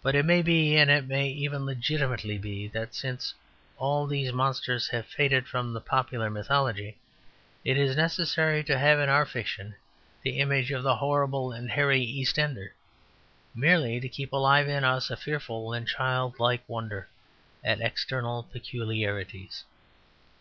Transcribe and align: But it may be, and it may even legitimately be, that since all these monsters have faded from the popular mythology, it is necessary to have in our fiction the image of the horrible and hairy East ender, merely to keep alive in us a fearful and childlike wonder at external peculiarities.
But 0.00 0.14
it 0.14 0.24
may 0.24 0.42
be, 0.42 0.76
and 0.76 0.88
it 0.92 1.08
may 1.08 1.26
even 1.28 1.66
legitimately 1.66 2.38
be, 2.38 2.68
that 2.68 2.94
since 2.94 3.34
all 3.78 4.06
these 4.06 4.32
monsters 4.32 4.86
have 4.90 5.06
faded 5.06 5.48
from 5.48 5.72
the 5.72 5.80
popular 5.80 6.30
mythology, 6.30 6.98
it 7.64 7.76
is 7.76 7.96
necessary 7.96 8.62
to 8.62 8.78
have 8.78 9.00
in 9.00 9.08
our 9.08 9.26
fiction 9.26 9.74
the 10.22 10.38
image 10.38 10.70
of 10.70 10.84
the 10.84 10.94
horrible 10.94 11.50
and 11.50 11.68
hairy 11.68 12.00
East 12.00 12.38
ender, 12.38 12.76
merely 13.52 13.98
to 13.98 14.08
keep 14.08 14.32
alive 14.32 14.68
in 14.68 14.84
us 14.84 15.10
a 15.10 15.16
fearful 15.16 15.72
and 15.72 15.88
childlike 15.88 16.62
wonder 16.68 17.08
at 17.64 17.80
external 17.80 18.44
peculiarities. 18.52 19.64